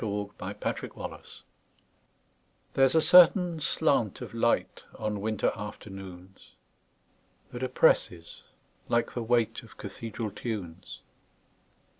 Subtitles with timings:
[0.01, 1.43] Part Two: Nature LXXXII
[2.73, 6.55] THERE'S a certain slant of light, On winter afternoons,
[7.51, 8.41] That oppresses,
[8.89, 11.01] like the weightOf cathedral tunes.